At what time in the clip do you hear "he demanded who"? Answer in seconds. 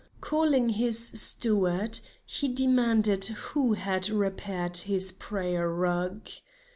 2.25-3.73